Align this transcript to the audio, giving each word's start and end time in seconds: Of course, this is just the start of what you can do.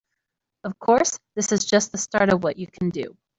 Of 0.63 0.79
course, 0.79 1.19
this 1.35 1.51
is 1.51 1.63
just 1.63 1.91
the 1.91 1.99
start 1.99 2.33
of 2.33 2.43
what 2.43 2.57
you 2.57 2.65
can 2.65 2.89
do. 2.89 3.15